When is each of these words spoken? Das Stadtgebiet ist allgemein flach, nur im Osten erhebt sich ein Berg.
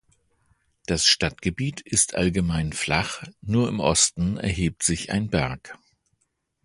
Das 0.87 1.05
Stadtgebiet 1.05 1.79
ist 1.81 2.15
allgemein 2.15 2.73
flach, 2.73 3.21
nur 3.41 3.69
im 3.69 3.79
Osten 3.79 4.35
erhebt 4.37 4.81
sich 4.81 5.11
ein 5.11 5.29
Berg. 5.29 5.77